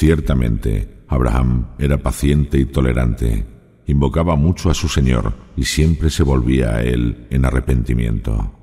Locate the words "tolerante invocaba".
2.64-4.34